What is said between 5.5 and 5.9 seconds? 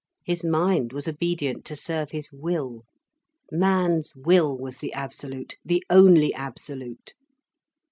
the